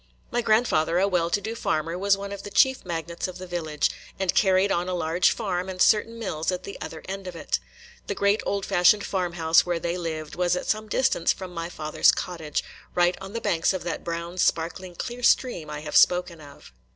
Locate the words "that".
13.83-14.03